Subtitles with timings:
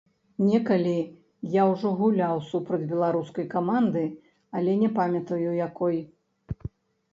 [0.45, 0.93] Некалі
[1.55, 4.03] я ўжо гуляў супраць беларускай каманды,
[4.61, 5.97] але не памятаю, якой.